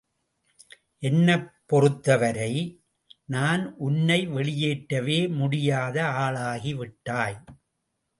[1.03, 2.53] என்னைப் பொறுத்தவரை,
[3.25, 7.37] நான் உன்னை வெளியேற்றவே முடியாத ஆளாகிவிட்டாய்!